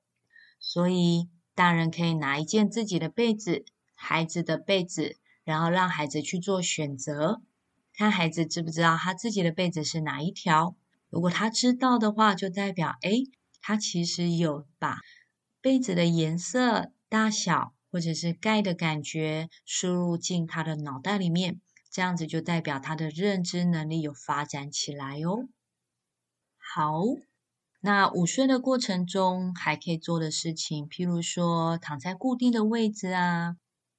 [0.60, 5.16] 所以大人可以拿一件自己的被子，孩子的被子。
[5.42, 7.40] 然后让孩子去做选择，
[7.98, 10.76] 看孩子知不知道他自己的被子是哪一条。
[11.10, 13.24] 如果他知道的话，就代表哎，
[13.60, 15.00] 他其实有把
[15.60, 25.48] 被子的颜色、大小或者是盖的感觉输入进他的脑袋里面，这样子就代表他的认知能力有发展起来哦。
[26.56, 27.02] 好，
[27.80, 33.56] 那午睡的过程中还可以做的事情，譬如说躺在固定的位置啊。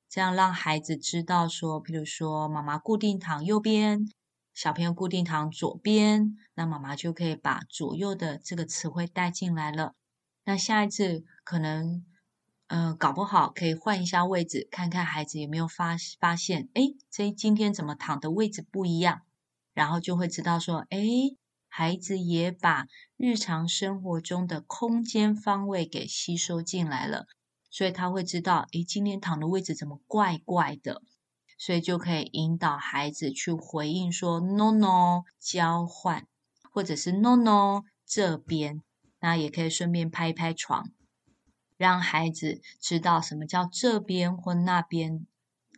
[0.09, 4.09] 这样让孩子知道说，譬如说妈妈固定躺右边，
[4.55, 9.93] 小朋友固定躺左边，那妈妈就可以把左右的这个词汇带进来了。
[10.45, 12.03] 那下一次可能，
[12.65, 19.21] 呃，搞不好可以换一下位置，看看孩子有没有发发现，哎，这今天怎么躺的位置不一样？
[19.75, 20.99] 然后就会知道说，哎，
[21.67, 27.27] 孩子也把日常生活中的空间方位给吸收进来了。
[27.69, 31.01] 所以他会知道，诶，今天躺的位置怎么怪怪的，
[31.57, 36.25] 所以就可以引导孩子去回应说 “no no” 交换，
[36.71, 38.81] 或者是 “no no” 这边，
[39.19, 40.89] 那也可以顺便拍一拍床，
[41.77, 45.27] 让孩子知道什么叫这边或那边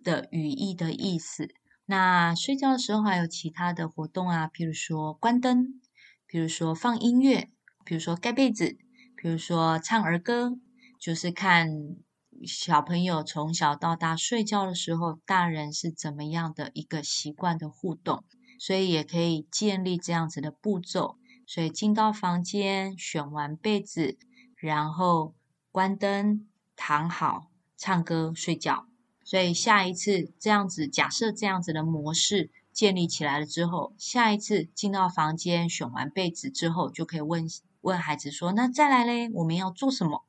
[0.03, 1.49] 的语义的意思。
[1.85, 5.81] 那睡觉的时候还有其他的活动啊，譬如说关灯，
[6.25, 7.49] 比如说放音乐，
[7.83, 8.77] 比如说盖被子，
[9.17, 10.57] 比如说唱儿歌。
[11.01, 11.97] 就是看
[12.45, 18.23] 小朋友从小到大睡觉的时候，大人是怎么样的一个习惯的互动，
[18.59, 21.17] 所以也可以建立这样子的步骤。
[21.47, 24.19] 所以进到房间，选完被子，
[24.55, 25.33] 然后
[25.71, 28.85] 关灯，躺好，唱歌，睡觉。
[29.23, 37.47] 所以下一次这样子，假设这样子的模式建立起来了之后，下一次进到房间，选完被子之后，就可以问
[37.81, 40.23] 问孩子说：“那再来嘞，我们要做什么？”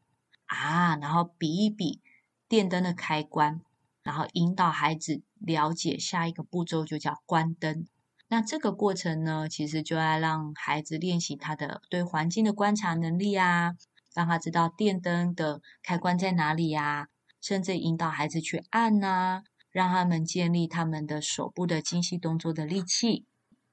[0.52, 2.00] 啊，然后比一比
[2.48, 3.60] 电灯的开关，
[4.02, 7.86] 然后引导孩子了解下一个步骤就叫关灯。
[8.28, 13.76] 那这个过程呢，其实就要让孩子练习他的对环境的观察能力啊，
[14.14, 17.08] 让他知道电灯的开关在哪里呀，
[17.40, 23.24] 甚至引导孩子去按呐，让他们建立他们的手部的精细动作的力气，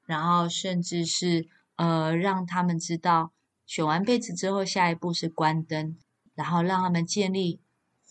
[0.05, 3.31] 然后甚至是呃让他们知道
[3.65, 5.97] 选完被子之后，下一步是关灯。
[6.39, 7.59] 然后让他们建立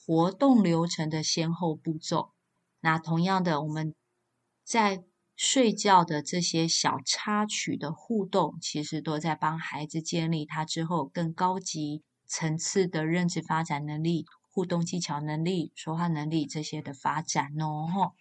[0.05, 2.35] 活动流程的先后步骤。
[2.81, 3.95] 那同样的，我们
[4.63, 5.03] 在
[5.35, 18.13] 睡觉的这些小插曲的互动，其实都在帮孩子建立他之后更高级、层次的认知发展能力、互动技巧能力、说话能力这些的发展哦。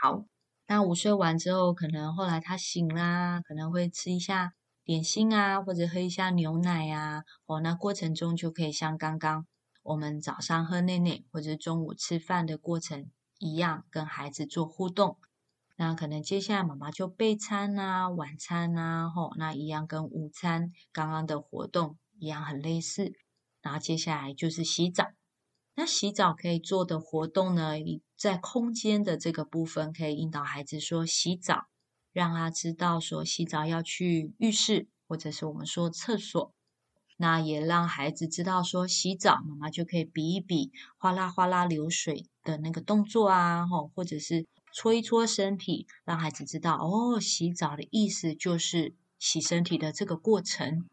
[0.00, 0.24] 好，
[0.68, 4.52] 那午睡完之后，可能后来他醒啦，可能会吃一下
[4.84, 7.24] 点心啊，或者喝一下牛奶啊。
[7.46, 9.46] 哦，那过程中就可以像刚刚
[9.82, 15.16] 我们早上喝奶奶，或者中午吃饭的过程一样，跟孩子做互动。
[15.76, 23.12] 那可能接下来妈妈就备餐啊，晚餐啊，吼，那一样跟午餐刚刚的活动一样很类似。
[23.60, 25.06] 然后接下来就是洗澡。
[25.74, 27.72] 那洗澡可以做的活动呢，
[28.16, 31.64] 在空间的这个部分可以引导孩子说洗澡，
[32.14, 36.54] 让他知道说洗澡要去浴室或者是我们说厕所。
[37.18, 44.46] 那也让孩子知道说洗澡，妈妈就可以比一比哗啦哗啦流水的那个动作啊，吼，或者是。
[44.76, 50.88] 搓一搓身体，让孩子知道哦，洗澡的意思就是洗身体的这个过程。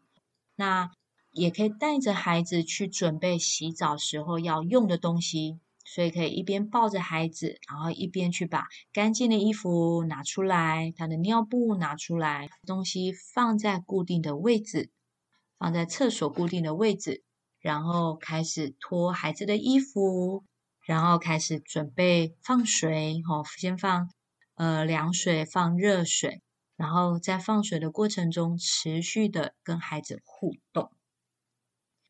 [0.54, 0.92] 那
[1.32, 14.90] 也可以带着孩子去准备洗澡时候要用的东西，所以可以一边抱着孩子，然后一边去把干净的衣服拿出来，他的尿布拿出来，东西放在固定的位置，
[15.58, 17.22] 放在厕所固定的位置，
[17.60, 20.44] 然后开始脱孩子的衣服。
[20.84, 24.10] 然后开始准备放水，哦，先放
[24.56, 26.42] 呃凉水，放热水，
[26.76, 30.90] 然后在放水的过程中，持续的跟孩子互动。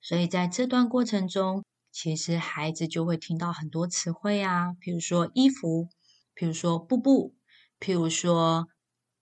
[0.00, 1.62] 所以在这段过程中，
[1.92, 5.88] 其实孩子就会听到很多词汇啊，比如说衣服，
[6.34, 7.34] 比如说布布，
[7.78, 8.66] 譬如说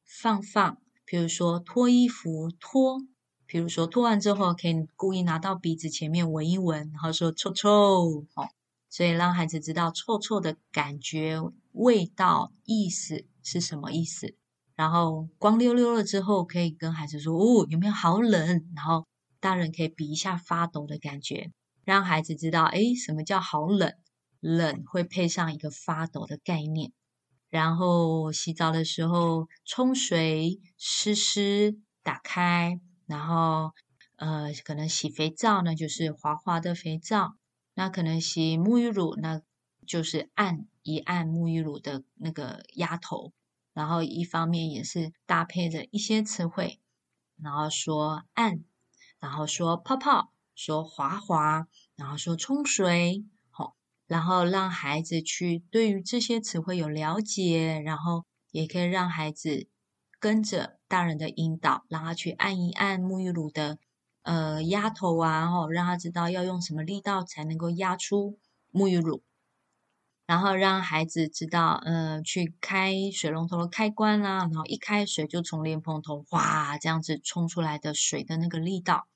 [0.04, 3.00] 放放，譬如说脱衣服脱，
[3.48, 8.48] 譬如说脱完之后可以故意拿到鼻子前面闻一闻，然后说臭臭，哦。
[8.88, 11.40] 所以让孩子知道臭臭的感觉、
[11.72, 14.34] 味道、意思是什么意思。
[14.74, 19.06] 然后光溜溜了之后，可以跟孩子说：“哦，有没有好冷？”然后
[19.38, 21.52] 大人可以比一下发抖的感觉，
[21.84, 23.92] 让孩子知道：“哎，什么叫好冷？
[24.40, 26.92] 冷会配上一个发抖的概念。”
[27.50, 33.72] 然后洗澡的时候冲水湿湿打开，然后
[34.16, 37.34] 呃，可能洗肥皂呢，就是滑滑的肥皂。
[37.74, 39.40] 那可能洗沐浴乳，那
[39.86, 43.32] 就是按一按沐浴乳的那个压头，
[43.72, 46.78] 然后一方面也是搭配着一些词汇，
[47.36, 48.62] 然后说按，
[49.18, 50.32] 然后说泡泡，
[50.62, 59.66] 说滑滑，然后说冲水，好，然后让孩子去对于这些词汇有了解，然后也可以让孩子
[60.18, 63.78] 跟着大人的引导，让他去按一按沐浴乳的。
[64.22, 68.38] 呃，压头啊，吼，让他知道要用什么力道才能够压出
[68.70, 69.22] 沐浴乳，
[70.26, 79.08] 然后让孩子知道，呃，去开水龙头的开关啊，然后一开水就从莲蓬头哗这样子冲出来的水的那个力道，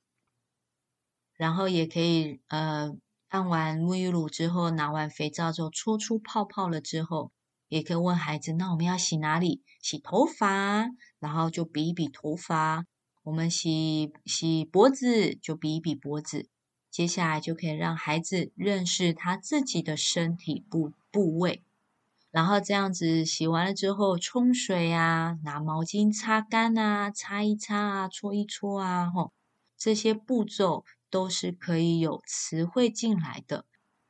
[1.37, 2.97] 然后也可以，呃，
[3.29, 7.33] 按完沐浴乳之后，拿完肥皂之后搓出泡泡了之后，
[7.69, 9.63] 也可以问孩子，那我们要洗哪里？
[9.81, 10.87] 洗头发，
[11.19, 12.87] 然后就比一比头发。
[13.25, 16.49] 我们洗洗脖子，就比一比脖子，
[16.91, 21.63] 接下来就可以让孩子认识他自己的身体部部位，
[22.31, 29.33] 然后这样子洗完了之后冲水啊，拿毛巾擦干啊，擦一擦啊，搓一搓啊，吼，
[29.77, 33.67] 这些步骤都是可以有词汇进来的，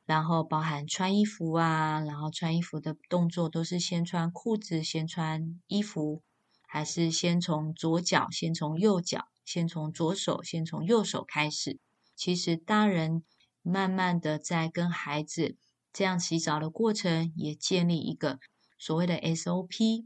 [0.07, 6.23] 然后包含穿衣服啊，然后穿衣服的动作都是先穿裤子，先穿衣服。
[6.67, 11.79] 还是先从左脚，先从右脚，先从左手，先从右手开始。
[12.15, 13.23] 其实大人
[13.61, 15.57] 慢慢的在跟孩子
[15.93, 18.39] 这样洗澡的过程，也建立一个
[18.79, 20.05] 所谓的 SOP。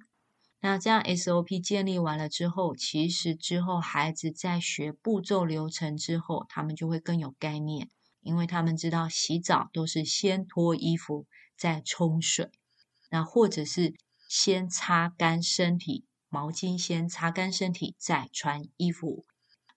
[0.62, 7.89] 那这样 SOP 建立完了之后，其实之后孩子在学步骤流程之后，他们就会更有概念，
[8.22, 11.26] 因为他们知道洗澡都是先脱衣服
[11.57, 12.49] 再冲水，
[13.10, 13.93] 那或者是
[14.28, 16.05] 先擦干身体。
[16.32, 19.26] 毛巾先擦干身体，再穿衣服。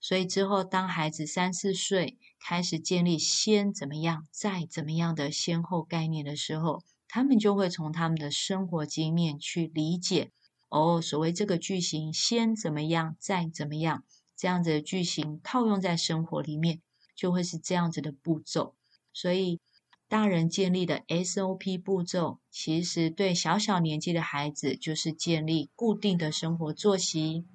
[0.02, 10.30] 所以之后，当孩子三四岁开始建立先怎么样，再怎么样的先后概念的时候，他们就会从他们的生活经验去理解
[10.72, 14.04] 哦，所谓这个句型先怎么样，再怎么样，
[14.36, 16.80] 这样子的句型套用在生活里面，
[17.14, 18.74] 就会是这样子的步骤。
[19.12, 19.60] 所以。
[20.08, 27.46] 大人建立的 SOP 步骤，其实对小小年纪的孩子，就是建立固定的生活作息，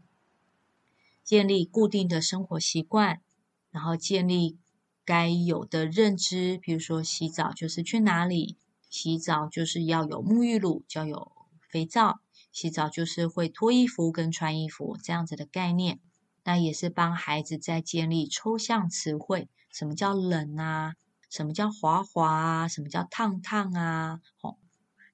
[1.24, 3.22] 建立固定的生活习惯，
[3.70, 4.58] 然后建立
[5.06, 8.58] 该有的认知，比如说洗澡就是去哪里，
[8.90, 11.32] 洗澡就是要有沐浴露，就要有
[11.70, 12.22] 肥皂，
[12.58, 16.00] 洗澡就是会脱衣服跟穿衣服这样子的概念。
[16.44, 20.96] 那也是帮孩子在建立抽象词汇，什么叫冷啊？
[21.30, 22.68] 什么叫滑滑啊？
[22.68, 24.22] 什么叫烫烫啊？
[24.42, 24.58] 哦，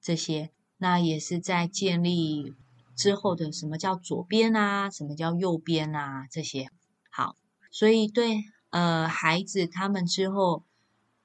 [0.00, 2.54] 这些，那也是在建立
[2.96, 4.88] 之后的什么叫左边啊？
[4.88, 6.26] 什么叫右边啊？
[6.30, 6.70] 这些，
[7.10, 7.36] 好，
[7.70, 10.64] 所以对呃孩子他们之后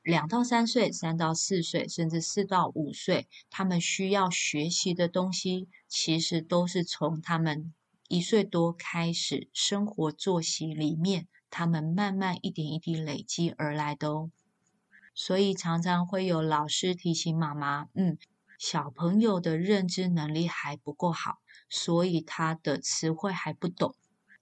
[0.01, 7.73] 两到三岁、三到四岁，甚至四到五岁，他们需要学习的东西，其实都是从他们
[8.07, 14.31] 一岁多开始生活作息里面，他们慢慢一点一滴累积而来的哦。
[15.13, 18.17] 所以常常会有老师提醒妈妈，嗯，
[18.57, 21.39] 小朋友的认知能力还不够好，
[21.69, 23.93] 所以他的词汇还不懂。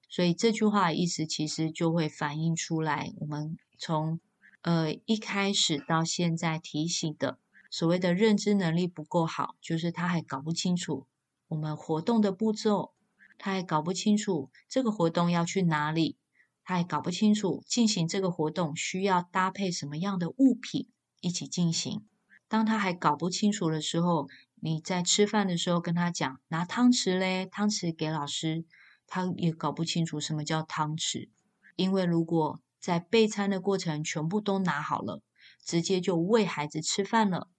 [0.07, 4.19] 所以这句话的意思其实就会反映出来，我们从
[4.67, 7.39] 呃一开始到现在提醒的
[7.71, 11.07] 所谓的认知能力不够好，就是他还搞不清楚
[11.47, 12.91] 我们活动的步骤，
[13.37, 16.17] 他还搞不清楚这个活动要去哪里。
[16.65, 20.89] 他还搞不清楚进行这个活动需要搭配什么样的物品
[21.21, 22.05] 一起进行。
[22.49, 28.65] 当他还搞不清楚的时候，你在吃饭的时候跟他讲拿汤匙嘞，汤匙给老师，
[29.07, 31.29] 他也搞不清楚什么叫汤匙。
[31.77, 35.21] 因为如果在备餐的过程全部都拿好了，
[35.61, 37.49] 直接就喂孩子吃饭了，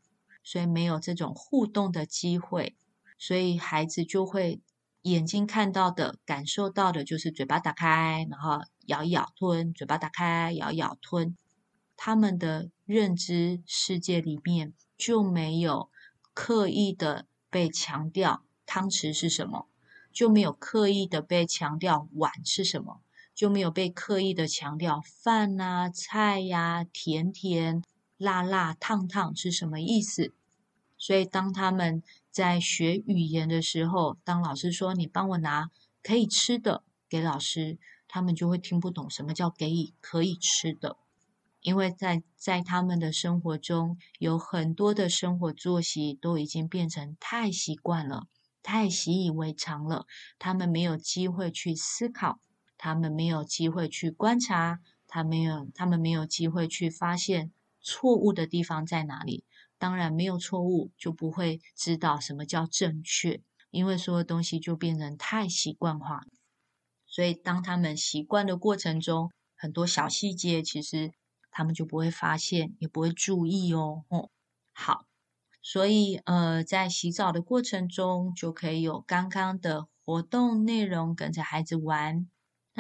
[0.42, 2.74] 所以没有这种互动的机会，
[3.18, 4.62] 所以孩子就会
[5.02, 8.62] 眼睛看到的、感受到的就是嘴巴打开，然后。
[8.88, 11.36] 咬一咬吞，嘴巴打开，咬一咬吞。
[11.94, 15.90] 他们的认知世界里面就没有
[16.32, 19.68] 刻意的被强调汤匙是什么，
[20.10, 23.02] 就没有刻意的被强调碗是什么，
[23.38, 27.84] 就没有被刻意的强调饭啊、菜呀、甜甜、
[28.16, 30.34] 辣辣、烫烫是什么意思。
[30.96, 35.70] 所以当他们在学语言的时候，当老师说你帮我拿
[36.02, 37.78] 可以吃的给老师。
[38.10, 40.96] 他们就会听不懂什么叫给予可以吃的，
[41.60, 48.26] 因为在在他们的生活中有很多的生活作息都已经变成太习惯了，
[48.62, 50.06] 太习以为常了。
[50.38, 52.40] 他们没有机会去思考，
[52.78, 57.52] 他们没有机会去观察，他没有他们没有机会去发现
[57.82, 59.44] 错误的地方在哪里。
[59.76, 66.22] 当然，没有错误就不会知道什么叫正确，因为所有东西就变成太习惯化。
[67.06, 71.12] 所以，当他们习惯的过程中，很多小细节其实
[71.50, 74.04] 他们就不会发现，也不会注意哦。
[74.08, 74.30] 哦，
[74.72, 75.04] 好，
[75.62, 82.28] 所以呃，在洗澡的过程中，就可以有刚刚的活动内容，跟着孩子玩。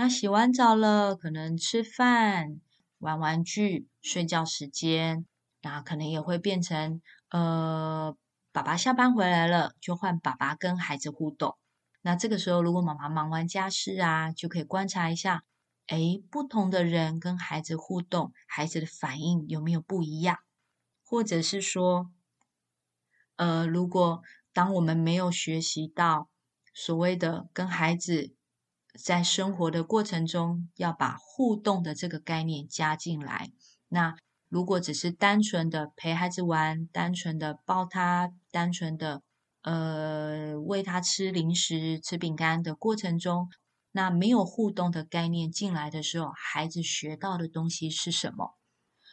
[0.00, 2.60] 那洗完澡了，可能吃饭、
[2.98, 5.26] 玩玩具、睡觉时间，
[5.60, 8.16] 那可能也会变成呃，
[8.52, 11.58] 爸爸下班回来了，就换爸爸跟孩子互动。
[12.00, 15.42] 那这个时候，如果妈妈忙完家事啊，就可以观察一下，
[15.88, 20.38] 诶，不同的人跟孩子互动，孩子的反应有没有不一样？
[21.04, 22.12] 或者是说，
[23.34, 24.22] 呃，如果
[24.52, 26.28] 当我们没有学习到
[26.72, 28.36] 所谓的跟孩子
[28.98, 33.52] 在生活的过程中要把互动的这个概念加进来，
[33.88, 34.16] 那
[34.48, 39.22] 如果只是单纯的陪孩子玩，单纯的抱他，单纯的。
[39.62, 43.50] 呃，喂他吃零食、吃饼干的过程中，
[43.92, 48.54] 那没有互动的概念进来的时候，孩子学到的东西是什么？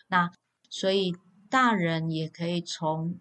[0.08, 0.32] 那
[0.70, 1.14] 所以
[1.50, 3.20] 大人也可以从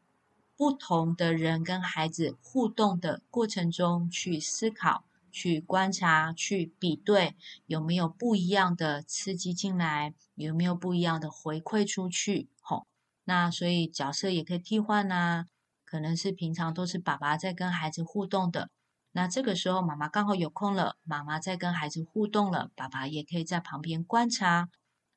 [0.54, 5.04] 不同的人跟孩子互动的过程中去思考、
[5.34, 7.34] 去观察、去比对，
[7.66, 12.48] 有没有不一样的刺激进来，有没有不一样的回馈出去？
[12.60, 12.86] 吼，
[13.24, 15.46] 那所以角色也可以替换啊。
[15.84, 18.70] 可能是平常都是爸爸在跟孩子互动的，
[19.12, 24.68] 那这个时候妈妈刚好有空了，妈妈在跟孩子互动了，爸爸也可以在旁边观察，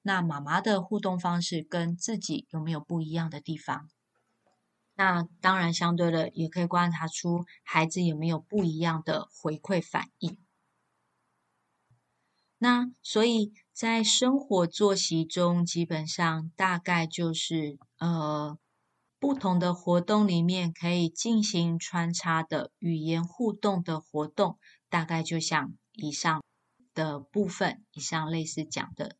[0.01, 3.88] 那妈妈的互动方式跟自己有没有不一样的地方？
[4.97, 10.37] 那当然相对的也可以观察出孩子有没有不一样的回馈反应。
[12.57, 18.59] 那所以在生活作息中，基本上大概就是呃。
[19.19, 26.43] 不同的活动里面可以进行穿插的语言互动的活动，大概就像以上
[26.93, 29.17] 的部分，以上类似讲的。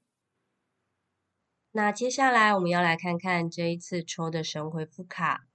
[1.72, 5.48] 那接下来我们要来看看这一次抽的神回复卡，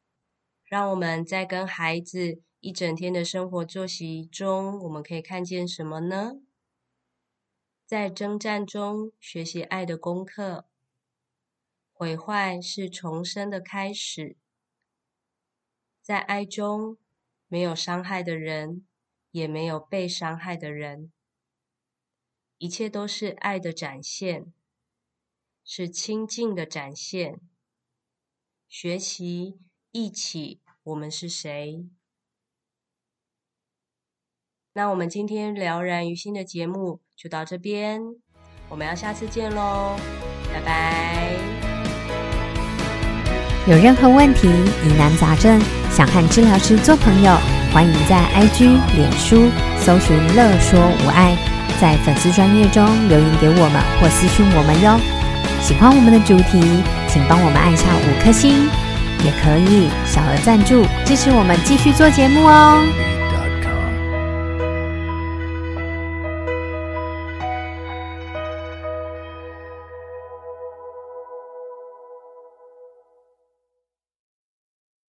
[0.73, 6.41] 让我们在跟孩子一整天的生活作息中，我们可以看见什么呢？
[7.85, 10.67] 在征战中学习爱的功课。
[11.93, 14.39] 毁坏是重生的开始，
[16.01, 16.97] 在爱中
[17.49, 18.87] 没有伤害的人，
[19.31, 21.13] 也没有被伤害的人。
[22.57, 24.51] 一切都是爱的展现，
[25.63, 27.43] 是亲近的展现。
[28.71, 29.59] 学习
[29.93, 31.85] 一起，我们是谁？
[34.73, 38.01] 那我们今天了然于心的节目就到这边，
[38.71, 39.95] 我们要下次见喽，
[40.51, 41.37] 拜拜。
[43.69, 47.37] 有任何问题、疑难杂症，想和治疗师做朋友，
[47.71, 48.65] 欢迎在 IG、
[48.97, 49.51] 脸书
[49.85, 51.37] 搜寻“乐说无爱”，
[51.79, 54.99] 在粉丝专页中留言给我们或私讯我们哟。
[55.61, 56.83] 喜欢我们的主题，
[57.13, 58.67] 请帮我们按下五颗星，
[59.25, 63.22] 也可以小额赞助支持我们继续做节目哦。